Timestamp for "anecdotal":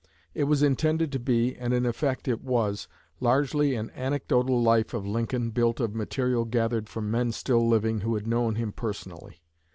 3.91-4.59